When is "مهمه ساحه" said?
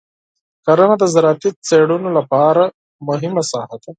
3.07-3.77